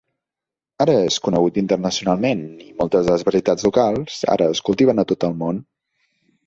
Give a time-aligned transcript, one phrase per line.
[0.85, 5.29] Ara és conegut internacionalment, i moltes de les varietats locals, ara es cultiven a tot
[5.31, 5.67] el món.